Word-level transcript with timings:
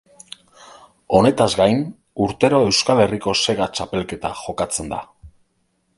Honetaz 1.17 1.49
gain 1.59 1.83
urtero 2.27 2.63
Euskal 2.71 3.03
Herriko 3.05 3.35
Sega 3.43 3.71
Txapelketa 3.77 4.33
jokatzen 4.45 4.91
da. 4.95 5.03